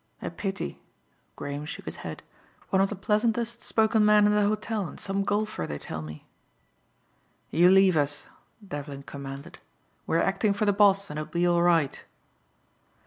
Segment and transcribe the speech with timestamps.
[0.19, 0.79] A pity,"
[1.35, 2.23] Graham shook his head,
[2.71, 6.25] "one of the pleasantest spoken men in the hotel, and some golfer, they tell me."
[7.51, 8.25] "You leave us,"
[8.67, 9.59] Devlin commanded.
[10.07, 12.03] "We are acting for the boss and it'll be all right."